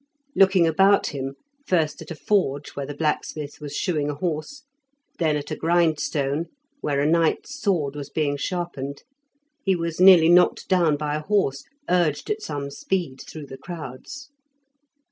[0.35, 1.35] Looking about him,
[1.67, 4.63] first at a forge where the blacksmith was shoeing a horse,
[5.19, 6.47] then at a grindstone,
[6.79, 9.03] where a knight's sword was being sharpened,
[9.63, 14.31] he was nearly knocked down by a horse, urged at some speed through the crowds.